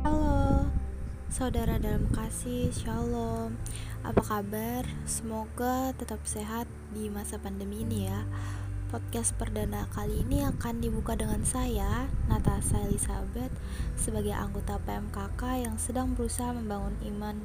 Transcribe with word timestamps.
Halo, 0.00 0.64
saudara 1.28 1.76
dalam 1.76 2.08
kasih, 2.08 2.72
shalom. 2.72 3.60
Apa 4.00 4.24
kabar? 4.24 4.88
Semoga 5.04 5.92
tetap 5.92 6.24
sehat 6.24 6.64
di 6.96 7.12
masa 7.12 7.36
pandemi 7.36 7.84
ini 7.84 8.08
ya. 8.08 8.24
Podcast 8.88 9.36
perdana 9.36 9.84
kali 9.92 10.24
ini 10.24 10.40
akan 10.48 10.80
dibuka 10.80 11.12
dengan 11.12 11.44
saya, 11.44 12.08
Natasha 12.24 12.80
Elizabeth, 12.88 13.52
sebagai 14.00 14.32
anggota 14.32 14.80
PMKK 14.80 15.68
yang 15.68 15.76
sedang 15.76 16.16
berusaha 16.16 16.56
membangun 16.56 16.96
iman 17.04 17.36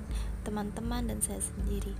teman-teman 0.47 1.11
dan 1.11 1.19
saya 1.19 1.43
sendiri. 1.43 1.91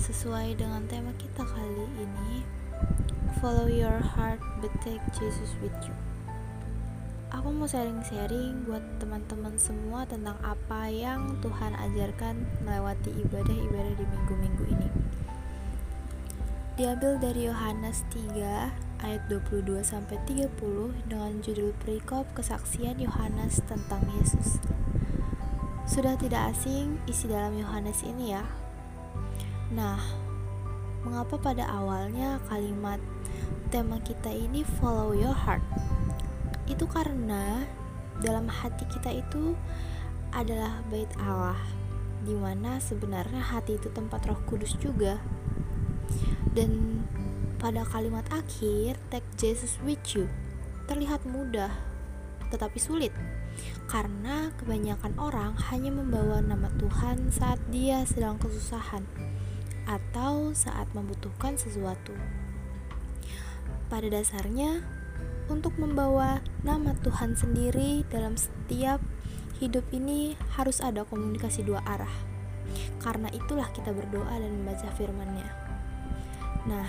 Sesuai 0.00 0.56
dengan 0.56 0.88
tema 0.88 1.12
kita 1.20 1.44
kali 1.44 1.84
ini, 2.00 2.48
Follow 3.44 3.68
your 3.68 4.00
heart 4.00 4.40
but 4.64 4.72
take 4.80 5.04
Jesus 5.12 5.52
with 5.60 5.76
you 5.84 6.15
aku 7.34 7.50
mau 7.50 7.66
sharing-sharing 7.66 8.62
buat 8.70 8.82
teman-teman 9.02 9.58
semua 9.58 10.06
tentang 10.06 10.38
apa 10.46 10.86
yang 10.86 11.34
Tuhan 11.42 11.74
ajarkan 11.74 12.46
melewati 12.62 13.10
ibadah-ibadah 13.26 13.94
di 13.98 14.04
minggu-minggu 14.06 14.64
ini. 14.70 14.88
Diambil 16.76 17.18
dari 17.18 17.48
Yohanes 17.48 18.04
3 18.12 19.02
ayat 19.02 19.22
22 19.32 19.80
sampai 19.82 20.20
30 20.28 21.08
dengan 21.08 21.32
judul 21.42 21.72
perikop 21.82 22.28
kesaksian 22.36 23.00
Yohanes 23.00 23.64
tentang 23.64 24.04
Yesus. 24.20 24.60
Sudah 25.88 26.14
tidak 26.20 26.54
asing 26.54 27.00
isi 27.08 27.26
dalam 27.26 27.56
Yohanes 27.56 28.04
ini 28.04 28.36
ya. 28.36 28.44
Nah, 29.72 29.98
mengapa 31.02 31.40
pada 31.40 31.64
awalnya 31.64 32.38
kalimat 32.46 33.00
tema 33.72 33.98
kita 34.04 34.30
ini 34.30 34.62
follow 34.78 35.16
your 35.16 35.34
heart? 35.34 35.64
Itu 36.66 36.84
karena 36.90 37.64
dalam 38.20 38.50
hati 38.50 38.86
kita 38.90 39.12
itu 39.12 39.54
adalah 40.34 40.82
bait 40.90 41.10
Allah 41.22 41.58
di 42.26 42.34
mana 42.34 42.82
sebenarnya 42.82 43.38
hati 43.38 43.78
itu 43.78 43.88
tempat 43.94 44.26
roh 44.26 44.40
kudus 44.44 44.74
juga. 44.82 45.22
Dan 46.56 47.02
pada 47.56 47.84
kalimat 47.86 48.24
akhir 48.32 48.98
take 49.12 49.28
Jesus 49.38 49.78
with 49.86 50.02
you. 50.16 50.26
Terlihat 50.86 51.26
mudah 51.26 51.70
tetapi 52.46 52.78
sulit 52.78 53.10
karena 53.90 54.54
kebanyakan 54.60 55.14
orang 55.18 55.56
hanya 55.70 55.90
membawa 55.90 56.42
nama 56.42 56.70
Tuhan 56.78 57.30
saat 57.32 57.58
dia 57.70 58.02
sedang 58.06 58.38
kesusahan 58.38 59.02
atau 59.86 60.50
saat 60.52 60.90
membutuhkan 60.92 61.54
sesuatu. 61.54 62.14
Pada 63.86 64.10
dasarnya 64.10 64.82
untuk 65.46 65.78
membawa 65.78 66.42
nama 66.66 66.94
Tuhan 67.06 67.38
sendiri 67.38 68.02
dalam 68.10 68.34
setiap 68.34 68.98
hidup 69.62 69.86
ini 69.94 70.34
harus 70.58 70.82
ada 70.82 71.06
komunikasi 71.06 71.62
dua 71.62 71.80
arah. 71.86 72.12
Karena 73.00 73.30
itulah 73.30 73.70
kita 73.70 73.94
berdoa 73.94 74.34
dan 74.36 74.52
membaca 74.52 74.90
firman-Nya. 74.98 75.48
Nah, 76.66 76.88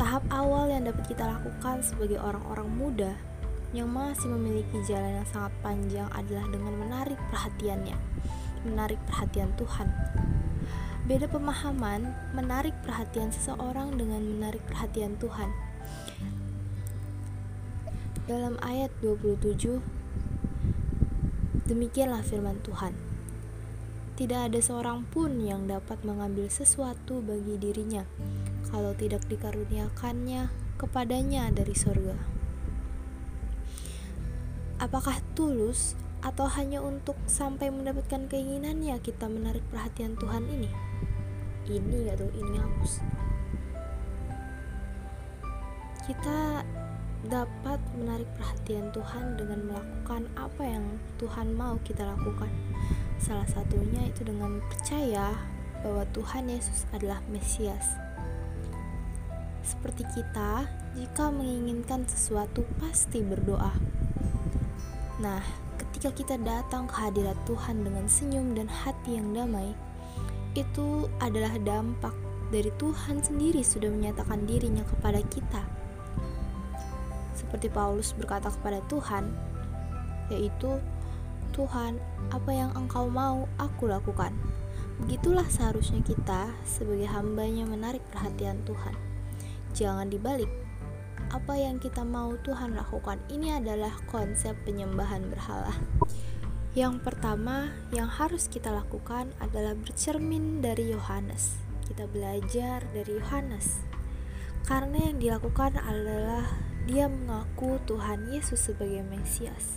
tahap 0.00 0.24
awal 0.32 0.72
yang 0.72 0.88
dapat 0.88 1.04
kita 1.04 1.28
lakukan 1.28 1.84
sebagai 1.84 2.16
orang-orang 2.16 2.68
muda 2.72 3.12
yang 3.76 3.92
masih 3.92 4.32
memiliki 4.32 4.80
jalan 4.88 5.20
yang 5.20 5.28
sangat 5.28 5.52
panjang 5.60 6.08
adalah 6.16 6.48
dengan 6.48 6.74
menarik 6.80 7.20
perhatiannya, 7.28 7.96
menarik 8.64 8.96
perhatian 9.04 9.52
Tuhan. 9.60 9.92
Beda 11.04 11.28
pemahaman 11.28 12.08
menarik 12.32 12.72
perhatian 12.84 13.28
seseorang 13.32 13.96
dengan 13.96 14.24
menarik 14.24 14.60
perhatian 14.68 15.16
Tuhan 15.20 15.67
dalam 18.28 18.60
ayat 18.60 18.92
27, 19.00 19.80
demikianlah 21.64 22.20
firman 22.20 22.60
Tuhan. 22.60 22.92
Tidak 24.20 24.52
ada 24.52 24.60
seorang 24.60 25.08
pun 25.08 25.40
yang 25.40 25.64
dapat 25.64 26.04
mengambil 26.04 26.52
sesuatu 26.52 27.24
bagi 27.24 27.56
dirinya 27.56 28.04
kalau 28.68 28.92
tidak 28.92 29.24
dikaruniakannya 29.32 30.52
kepadanya 30.76 31.48
dari 31.48 31.72
sorga. 31.72 32.20
Apakah 34.76 35.24
tulus 35.32 35.96
atau 36.20 36.52
hanya 36.52 36.84
untuk 36.84 37.16
sampai 37.24 37.72
mendapatkan 37.72 38.28
keinginannya 38.28 39.00
kita 39.00 39.24
menarik 39.24 39.64
perhatian 39.72 40.20
Tuhan 40.20 40.44
ini? 40.52 40.68
Ini 41.64 42.12
atau 42.12 42.28
ini 42.36 42.54
hapus. 42.60 42.92
Kita 46.04 46.60
dapat 47.26 47.82
menarik 47.98 48.30
perhatian 48.38 48.94
Tuhan 48.94 49.34
dengan 49.34 49.66
melakukan 49.66 50.30
apa 50.38 50.62
yang 50.62 50.86
Tuhan 51.18 51.50
mau 51.58 51.74
kita 51.82 52.06
lakukan. 52.06 52.50
Salah 53.18 53.48
satunya 53.50 54.06
itu 54.06 54.22
dengan 54.22 54.62
percaya 54.70 55.34
bahwa 55.82 56.06
Tuhan 56.14 56.46
Yesus 56.46 56.86
adalah 56.94 57.18
Mesias. 57.26 57.98
Seperti 59.66 60.06
kita, 60.14 60.64
jika 60.94 61.34
menginginkan 61.34 62.06
sesuatu 62.06 62.62
pasti 62.78 63.20
berdoa. 63.20 63.74
Nah, 65.18 65.42
ketika 65.76 66.14
kita 66.14 66.38
datang 66.38 66.86
ke 66.86 66.94
hadirat 66.94 67.36
Tuhan 67.44 67.82
dengan 67.82 68.06
senyum 68.06 68.54
dan 68.54 68.70
hati 68.70 69.18
yang 69.18 69.34
damai, 69.34 69.74
itu 70.54 71.10
adalah 71.18 71.58
dampak 71.66 72.14
dari 72.48 72.70
Tuhan 72.78 73.20
sendiri 73.20 73.60
sudah 73.60 73.92
menyatakan 73.92 74.48
dirinya 74.48 74.80
kepada 74.88 75.20
kita 75.28 75.77
seperti 77.48 77.72
Paulus 77.72 78.12
berkata 78.12 78.52
kepada 78.52 78.84
Tuhan, 78.92 79.32
yaitu 80.28 80.76
Tuhan, 81.56 81.96
apa 82.28 82.52
yang 82.52 82.76
engkau 82.76 83.08
mau 83.08 83.48
aku 83.56 83.88
lakukan. 83.88 84.36
Begitulah 85.00 85.48
seharusnya 85.48 86.04
kita 86.04 86.52
sebagai 86.68 87.08
hambanya 87.08 87.64
menarik 87.64 88.04
perhatian 88.12 88.60
Tuhan. 88.68 88.92
Jangan 89.72 90.12
dibalik. 90.12 90.52
Apa 91.32 91.56
yang 91.56 91.80
kita 91.80 92.04
mau 92.04 92.36
Tuhan 92.44 92.76
lakukan 92.76 93.16
ini 93.32 93.56
adalah 93.56 93.96
konsep 94.12 94.52
penyembahan 94.68 95.24
berhala. 95.32 95.72
Yang 96.76 97.00
pertama 97.00 97.72
yang 97.96 98.12
harus 98.12 98.44
kita 98.44 98.68
lakukan 98.68 99.32
adalah 99.40 99.72
bercermin 99.72 100.60
dari 100.60 100.92
Yohanes. 100.92 101.56
Kita 101.88 102.04
belajar 102.04 102.84
dari 102.92 103.16
Yohanes. 103.16 103.80
Karena 104.68 105.00
yang 105.00 105.16
dilakukan 105.16 105.80
adalah 105.80 106.67
dia 106.88 107.04
mengaku 107.04 107.76
Tuhan 107.84 108.32
Yesus 108.32 108.72
sebagai 108.72 109.04
Mesias. 109.04 109.76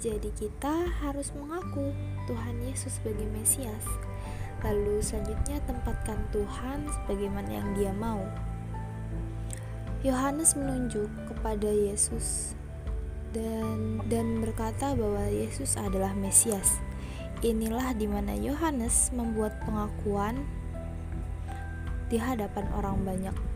Jadi 0.00 0.32
kita 0.32 0.88
harus 1.04 1.28
mengaku 1.36 1.92
Tuhan 2.24 2.56
Yesus 2.64 2.96
sebagai 2.96 3.28
Mesias. 3.28 3.84
Lalu 4.64 5.04
selanjutnya 5.04 5.60
tempatkan 5.68 6.16
Tuhan 6.32 6.88
sebagaimana 6.88 7.50
yang 7.52 7.68
dia 7.76 7.92
mau. 7.92 8.24
Yohanes 10.00 10.56
menunjuk 10.56 11.06
kepada 11.28 11.68
Yesus 11.68 12.56
dan 13.36 14.00
dan 14.08 14.40
berkata 14.40 14.96
bahwa 14.96 15.28
Yesus 15.28 15.76
adalah 15.76 16.16
Mesias. 16.16 16.80
Inilah 17.44 17.92
di 17.92 18.08
mana 18.08 18.32
Yohanes 18.32 19.12
membuat 19.12 19.60
pengakuan 19.68 20.48
di 22.08 22.16
hadapan 22.16 22.64
orang 22.72 23.04
banyak 23.04 23.51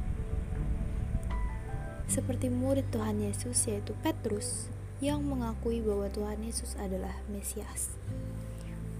seperti 2.16 2.48
murid 2.48 2.88
Tuhan 2.88 3.20
Yesus 3.20 3.68
yaitu 3.68 3.92
Petrus 4.00 4.72
yang 5.04 5.20
mengakui 5.20 5.84
bahwa 5.84 6.08
Tuhan 6.08 6.40
Yesus 6.40 6.72
adalah 6.80 7.12
Mesias. 7.28 7.92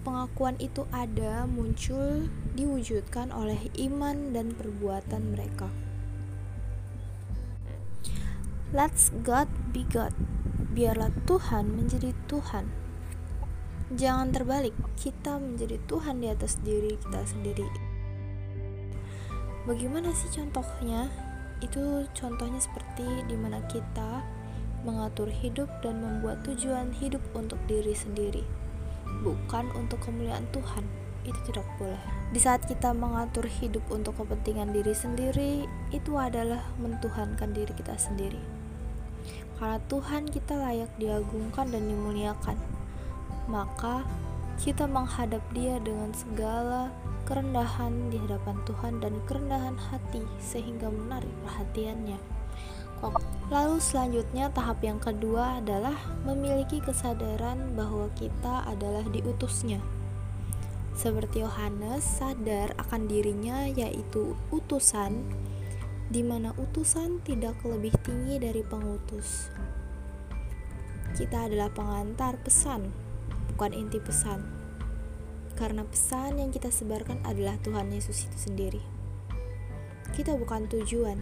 Pengakuan 0.05 0.61
itu 0.61 0.85
ada, 0.93 1.49
muncul, 1.49 2.29
diwujudkan 2.53 3.33
oleh 3.33 3.73
iman 3.89 4.37
dan 4.37 4.53
perbuatan 4.53 5.33
mereka. 5.33 5.73
Let's 8.77 9.09
God 9.25 9.49
be 9.73 9.89
God. 9.89 10.13
Biarlah 10.77 11.09
Tuhan 11.25 11.73
menjadi 11.73 12.13
Tuhan. 12.29 12.69
Jangan 13.97 14.37
terbalik, 14.37 14.77
kita 15.01 15.41
menjadi 15.41 15.81
Tuhan 15.89 16.21
di 16.21 16.29
atas 16.29 16.61
diri 16.61 17.01
kita 17.01 17.25
sendiri. 17.25 17.67
Bagaimana 19.65 20.13
sih 20.13 20.29
contohnya? 20.31 21.26
Itu 21.65 22.05
contohnya 22.13 22.61
seperti 22.61 23.07
di 23.27 23.37
mana 23.39 23.65
kita 23.69 24.25
mengatur 24.85 25.27
hidup 25.33 25.67
dan 25.81 25.99
membuat 25.99 26.45
tujuan 26.47 26.95
hidup 26.95 27.23
untuk 27.33 27.59
diri 27.67 27.97
sendiri 27.97 28.45
bukan 29.25 29.73
untuk 29.75 30.03
kemuliaan 30.05 30.45
Tuhan. 30.53 30.85
Itu 31.27 31.39
tidak 31.51 31.67
boleh. 31.75 31.99
Di 32.31 32.39
saat 32.39 32.63
kita 32.71 32.95
mengatur 32.95 33.51
hidup 33.51 33.83
untuk 33.91 34.15
kepentingan 34.23 34.71
diri 34.71 34.95
sendiri 34.95 35.67
itu 35.91 36.15
adalah 36.15 36.63
mentuhankan 36.79 37.51
diri 37.51 37.75
kita 37.75 37.99
sendiri. 37.99 38.39
Karena 39.59 39.83
Tuhan 39.91 40.31
kita 40.31 40.55
layak 40.55 40.93
diagungkan 41.01 41.73
dan 41.75 41.83
dimuliakan 41.89 42.59
maka 43.47 44.03
kita 44.59 44.91
menghadap 44.91 45.43
dia 45.55 45.79
dengan 45.83 46.11
segala 46.13 46.91
kerendahan 47.27 48.09
di 48.09 48.17
hadapan 48.23 48.57
Tuhan 48.63 49.03
dan 49.03 49.19
kerendahan 49.27 49.77
hati 49.77 50.23
sehingga 50.39 50.89
menarik 50.89 51.31
perhatiannya. 51.43 52.17
Lalu 53.53 53.77
selanjutnya 53.77 54.49
tahap 54.55 54.81
yang 54.81 54.97
kedua 54.97 55.61
adalah 55.61 55.95
memiliki 56.25 56.81
kesadaran 56.81 57.77
bahwa 57.77 58.09
kita 58.17 58.65
adalah 58.65 59.05
diutusnya. 59.13 59.85
Seperti 60.97 61.45
Yohanes 61.45 62.01
sadar 62.01 62.73
akan 62.81 63.05
dirinya 63.05 63.69
yaitu 63.69 64.33
utusan 64.49 65.29
di 66.09 66.25
mana 66.25 66.57
utusan 66.57 67.21
tidak 67.21 67.61
lebih 67.69 67.93
tinggi 68.01 68.41
dari 68.41 68.65
pengutus. 68.65 69.53
Kita 71.13 71.53
adalah 71.53 71.69
pengantar 71.69 72.41
pesan, 72.41 72.89
bukan 73.53 73.77
inti 73.77 74.01
pesan. 74.01 74.56
Karena 75.57 75.83
pesan 75.89 76.37
yang 76.37 76.53
kita 76.53 76.69
sebarkan 76.69 77.25
adalah 77.25 77.57
Tuhan 77.65 77.89
Yesus 77.89 78.29
itu 78.29 78.39
sendiri. 78.53 78.83
Kita 80.13 80.37
bukan 80.37 80.69
tujuan, 80.69 81.19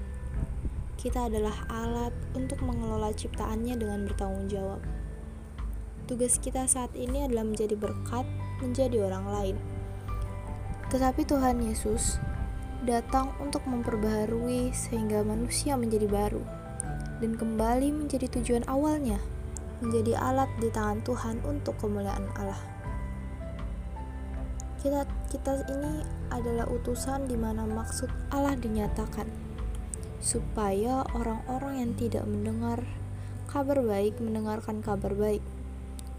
kita 0.98 1.30
adalah 1.30 1.54
alat 1.70 2.14
untuk 2.34 2.58
mengelola 2.66 3.14
ciptaannya 3.14 3.78
dengan 3.78 4.06
bertanggung 4.10 4.50
jawab. 4.50 4.82
Tugas 6.10 6.36
kita 6.42 6.66
saat 6.66 6.92
ini 6.98 7.24
adalah 7.24 7.46
menjadi 7.46 7.78
berkat 7.78 8.26
menjadi 8.60 9.08
orang 9.08 9.26
lain. 9.30 9.56
Tetapi 10.90 11.24
Tuhan 11.24 11.64
Yesus 11.64 12.18
datang 12.84 13.32
untuk 13.40 13.64
memperbaharui 13.64 14.74
sehingga 14.76 15.24
manusia 15.24 15.74
menjadi 15.80 16.04
baru 16.10 16.44
dan 17.24 17.38
kembali 17.38 18.04
menjadi 18.04 18.28
tujuan 18.40 18.68
awalnya, 18.68 19.16
menjadi 19.80 20.20
alat 20.20 20.50
di 20.60 20.68
tangan 20.68 21.00
Tuhan 21.00 21.40
untuk 21.46 21.76
kemuliaan 21.80 22.28
Allah. 22.36 22.73
Kita 24.84 25.08
kita 25.32 25.64
ini 25.72 26.04
adalah 26.28 26.68
utusan 26.68 27.24
di 27.24 27.40
mana 27.40 27.64
maksud 27.64 28.12
Allah 28.28 28.52
dinyatakan. 28.52 29.24
Supaya 30.20 31.08
orang-orang 31.16 31.80
yang 31.80 31.92
tidak 31.96 32.28
mendengar 32.28 32.84
kabar 33.48 33.80
baik 33.80 34.20
mendengarkan 34.20 34.84
kabar 34.84 35.16
baik, 35.16 35.40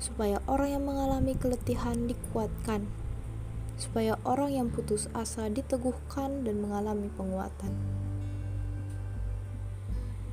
supaya 0.01 0.41
orang 0.49 0.81
yang 0.81 0.83
mengalami 0.87 1.37
keletihan 1.37 2.09
dikuatkan, 2.09 2.89
supaya 3.77 4.15
orang 4.25 4.55
yang 4.55 4.67
putus 4.73 5.11
asa 5.13 5.45
diteguhkan 5.45 6.41
dan 6.41 6.63
mengalami 6.63 7.11
penguatan. 7.13 7.75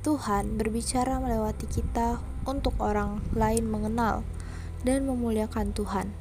Tuhan 0.01 0.55
berbicara 0.55 1.19
melewati 1.19 1.67
kita 1.67 2.17
untuk 2.49 2.79
orang 2.79 3.19
lain 3.35 3.67
mengenal 3.67 4.25
dan 4.87 5.03
memuliakan 5.03 5.75
Tuhan, 5.75 6.11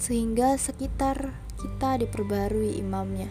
sehingga 0.00 0.56
sekitar 0.56 1.36
kita 1.60 2.00
diperbarui 2.00 2.80
imamnya. 2.80 3.28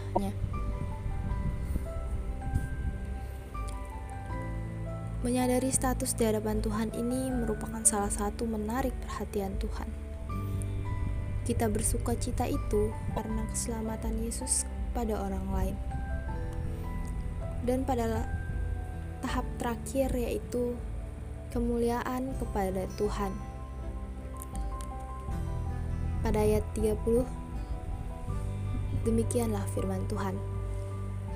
Menyadari 5.26 5.74
status 5.74 6.14
di 6.14 6.30
hadapan 6.30 6.62
Tuhan 6.62 6.94
ini 6.94 7.34
merupakan 7.34 7.82
salah 7.82 8.14
satu 8.14 8.46
menarik 8.46 8.94
perhatian 9.02 9.58
Tuhan. 9.58 9.90
Kita 11.44 11.66
bersuka 11.66 12.14
cita 12.14 12.46
itu 12.46 12.94
karena 13.18 13.50
keselamatan 13.50 14.22
Yesus 14.22 14.70
pada 14.94 15.18
orang 15.18 15.46
lain. 15.50 15.78
Dan 17.66 17.82
pada 17.84 18.30
tahap 19.26 19.44
terakhir 19.58 20.14
yaitu 20.14 20.78
kemuliaan 21.50 22.38
kepada 22.38 22.86
Tuhan. 22.96 23.49
Pada 26.20 26.44
ayat 26.44 26.68
30 26.76 27.24
Demikianlah 29.08 29.64
firman 29.72 30.04
Tuhan 30.12 30.36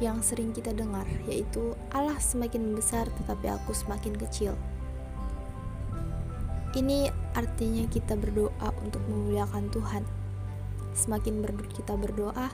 yang 0.03 0.19
sering 0.19 0.51
kita 0.51 0.75
dengar, 0.75 1.07
yaitu 1.23 1.71
Allah 1.95 2.19
semakin 2.19 2.75
besar 2.75 3.07
tetapi 3.23 3.47
aku 3.47 3.71
semakin 3.71 4.11
kecil. 4.19 4.59
Ini 6.75 7.07
artinya 7.31 7.87
kita 7.87 8.19
berdoa 8.19 8.69
untuk 8.83 8.99
memuliakan 9.07 9.71
Tuhan. 9.71 10.03
Semakin 10.91 11.39
ber 11.39 11.55
kita 11.71 11.95
berdoa, 11.95 12.51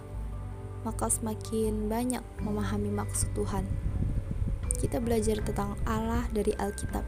maka 0.85 1.05
semakin 1.09 1.89
banyak 1.89 2.21
memahami 2.45 2.93
maksud 2.93 3.33
Tuhan. 3.33 3.65
Kita 4.77 5.01
belajar 5.01 5.41
tentang 5.41 5.73
Allah 5.89 6.29
dari 6.29 6.53
Alkitab. 6.53 7.03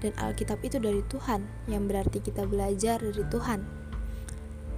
Dan 0.00 0.16
Alkitab 0.16 0.64
itu 0.64 0.80
dari 0.80 1.04
Tuhan, 1.10 1.44
yang 1.68 1.84
berarti 1.90 2.22
kita 2.22 2.46
belajar 2.48 3.02
dari 3.02 3.26
Tuhan 3.28 3.87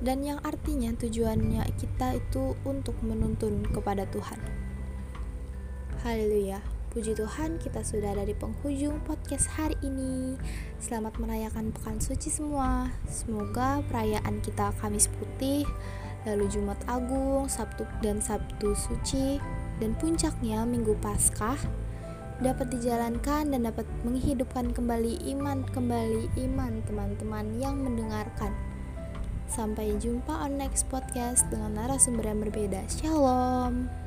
dan 0.00 0.24
yang 0.24 0.40
artinya 0.40 0.96
tujuannya 0.96 1.64
kita 1.76 2.16
itu 2.16 2.56
untuk 2.64 2.96
menuntun 3.04 3.68
kepada 3.68 4.08
Tuhan. 4.08 4.40
Haleluya. 6.00 6.64
Puji 6.90 7.14
Tuhan, 7.14 7.62
kita 7.62 7.86
sudah 7.86 8.18
ada 8.18 8.26
di 8.26 8.34
penghujung 8.34 8.98
podcast 9.06 9.46
hari 9.54 9.78
ini. 9.78 10.34
Selamat 10.82 11.22
merayakan 11.22 11.70
Pekan 11.70 12.02
Suci 12.02 12.34
semua. 12.34 12.90
Semoga 13.06 13.78
perayaan 13.86 14.42
kita 14.42 14.74
Kamis 14.82 15.06
Putih, 15.06 15.62
lalu 16.26 16.50
Jumat 16.50 16.82
Agung, 16.90 17.46
Sabtu 17.46 17.86
dan 18.02 18.18
Sabtu 18.18 18.74
Suci, 18.74 19.38
dan 19.78 19.94
puncaknya 20.02 20.66
Minggu 20.66 20.98
Paskah 20.98 21.62
dapat 22.42 22.72
dijalankan 22.74 23.52
dan 23.52 23.68
dapat 23.68 23.86
menghidupkan 24.02 24.72
kembali 24.72 25.30
iman 25.36 25.62
kembali 25.70 26.32
iman 26.48 26.80
teman-teman 26.88 27.46
yang 27.60 27.78
mendengarkan. 27.78 28.50
Sampai 29.50 29.98
jumpa 29.98 30.46
on 30.46 30.62
next 30.62 30.86
podcast 30.86 31.42
dengan 31.50 31.74
narasumber 31.74 32.22
yang 32.22 32.38
berbeda. 32.38 32.86
Shalom. 32.86 33.99